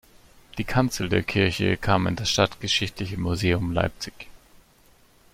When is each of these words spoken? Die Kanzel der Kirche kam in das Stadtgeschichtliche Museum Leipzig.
Die 0.57 0.63
Kanzel 0.63 1.09
der 1.09 1.21
Kirche 1.21 1.77
kam 1.77 2.07
in 2.07 2.15
das 2.15 2.27
Stadtgeschichtliche 2.31 3.17
Museum 3.19 3.71
Leipzig. 3.71 4.29